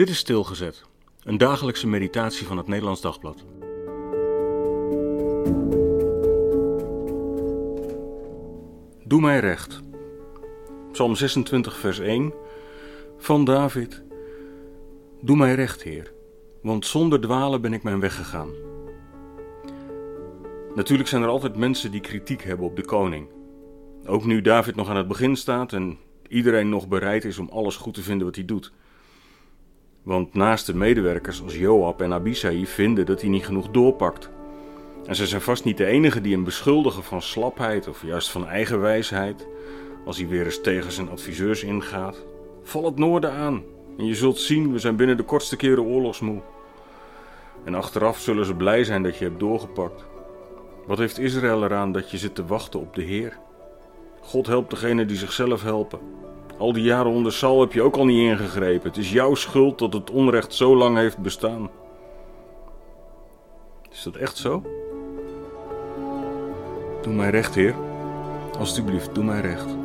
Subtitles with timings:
[0.00, 0.84] Dit is Stilgezet,
[1.22, 3.44] een dagelijkse meditatie van het Nederlands Dagblad.
[9.04, 9.80] Doe mij recht.
[10.92, 12.34] Psalm 26, vers 1
[13.18, 14.02] van David.
[15.20, 16.12] Doe mij recht, Heer,
[16.62, 18.50] want zonder dwalen ben ik mijn weg gegaan.
[20.74, 23.28] Natuurlijk zijn er altijd mensen die kritiek hebben op de koning.
[24.06, 25.98] Ook nu David nog aan het begin staat en
[26.28, 28.72] iedereen nog bereid is om alles goed te vinden wat hij doet.
[30.02, 34.30] Want naast de medewerkers als Joab en Abisai vinden dat hij niet genoeg doorpakt.
[35.06, 38.46] En ze zijn vast niet de enigen die hem beschuldigen van slapheid of juist van
[38.46, 39.46] eigenwijsheid.
[40.04, 42.24] Als hij weer eens tegen zijn adviseurs ingaat.
[42.62, 43.62] Val het noorden aan
[43.98, 46.40] en je zult zien, we zijn binnen de kortste keren oorlogsmoe.
[47.64, 50.04] En achteraf zullen ze blij zijn dat je hebt doorgepakt.
[50.86, 53.38] Wat heeft Israël eraan dat je zit te wachten op de Heer?
[54.20, 56.00] God helpt degene die zichzelf helpen.
[56.60, 58.88] Al die jaren onder Saul heb je ook al niet ingegrepen.
[58.88, 61.70] Het is jouw schuld dat het onrecht zo lang heeft bestaan.
[63.90, 64.62] Is dat echt zo?
[67.02, 67.74] Doe mij recht, Heer.
[68.58, 69.76] Alsjeblieft, doe mij recht.